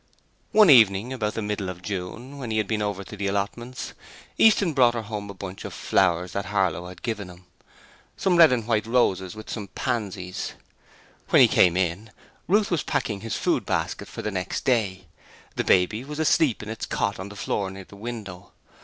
[0.51, 3.93] One evening, about the middle of June, when he had been over to the allotments,
[4.35, 7.45] Easton brought her home a bunch of flowers that Harlow had given him
[8.17, 10.53] some red and white roses and some pansies.
[11.29, 12.09] When he came in,
[12.47, 15.05] Ruth was packing his food basket for the next day.
[15.55, 18.53] The baby was asleep in its cot on the floor near the window.